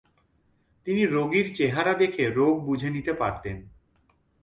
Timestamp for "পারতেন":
3.13-3.57